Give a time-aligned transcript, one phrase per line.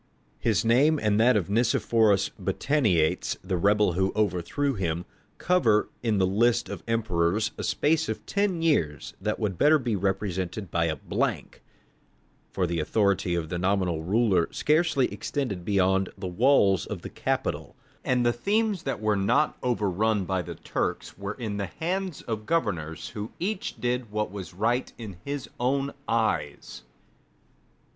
[0.39, 5.05] His name and that of Nicephorus Botaniates, the rebel who overthrew him,
[5.37, 9.95] cover in the list of emperors a space of ten years that would better be
[9.95, 11.61] represented by a blank;
[12.49, 17.75] for the authority of the nominal ruler scarcely extended beyond the walls of the capital,
[18.03, 22.47] and the themes that were not overrun by the Turks were in the hands of
[22.47, 26.85] governors who each did what was right in his own eyes.